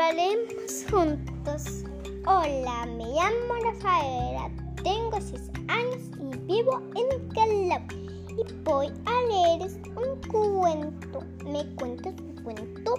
[0.00, 1.84] haremos juntos.
[2.26, 4.50] Hola, me llamo Rafaela,
[4.82, 7.82] tengo 6 años y vivo en Calab.
[7.92, 11.24] Y voy a leer un cuento.
[11.44, 12.94] ¿Me cuentas un cuento?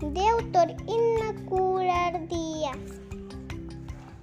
[0.00, 2.78] De autor Inacular Díaz.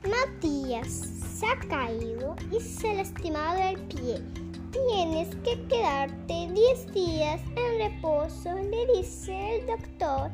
[0.03, 0.91] Matías
[1.39, 4.40] se ha caído y se ha lastimado el pie.
[4.71, 10.31] Tienes que quedarte 10 días en reposo, le dice el doctor.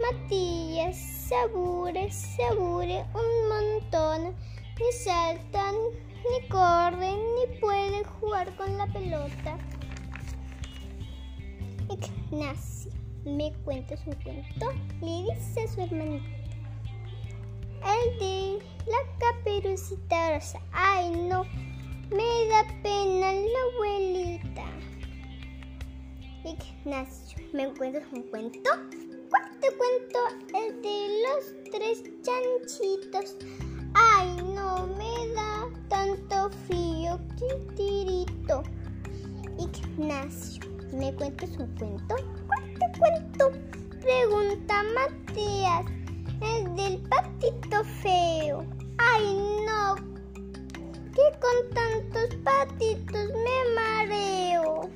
[0.00, 4.34] Matías se aburre, se aburre un montón.
[4.80, 9.58] Ni salta, ni corre, ni puede jugar con la pelota.
[11.90, 12.90] Ignacio,
[13.26, 14.72] ¿me cuentas un cuento?
[15.02, 16.24] Le dice a su hermanito.
[17.84, 20.58] El de la caperucita rosa.
[20.72, 21.44] Ay, no,
[22.14, 24.64] me da pena la abuelita.
[26.44, 28.70] Ignacio, ¿me cuentas un cuento?
[29.30, 30.18] ¿Cuál te cuento?
[30.54, 33.36] El de los tres chanchitos.
[33.94, 37.18] Ay, no me da tanto frío,
[37.74, 38.62] tirito.
[39.58, 42.14] Ignacio, ¿me cuentas un cuento?
[42.46, 43.50] ¿Cuál te cuento?
[44.00, 45.86] Pregunta Matías.
[46.40, 48.64] El del patito feo.
[48.98, 49.53] Ay, no.
[51.24, 54.90] Con tantos patitos me mareo.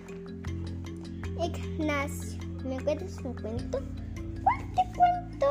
[1.42, 3.78] Ignacio, ¿me cuentas un cuento?
[4.42, 5.48] ¿Cuál te cuento?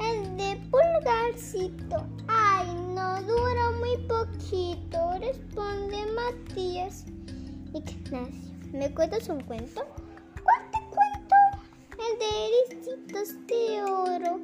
[0.00, 2.06] El de pulgarcito.
[2.28, 7.04] Ay, no dura muy poquito, responde Matías.
[7.74, 9.84] Ignacio, ¿me cuentas un cuento?
[10.44, 11.36] ¿Cuál te cuento?
[11.98, 14.40] El de ericitos de oro.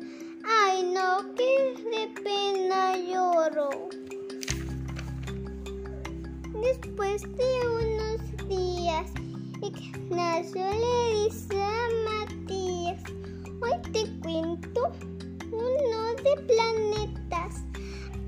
[6.62, 9.12] Después de unos días,
[9.62, 13.02] Ignacio le dice a Matías,
[13.62, 14.92] hoy te cuento
[15.52, 17.62] uno de planetas.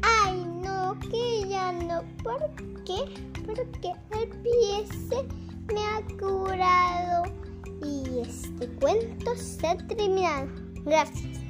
[0.02, 2.54] Ay, no, que ya no, ¿por
[2.84, 3.02] qué?
[3.46, 5.24] Porque el pie se
[5.74, 7.24] me ha curado
[7.82, 10.48] y este cuento se ha terminado.
[10.84, 11.49] Gracias.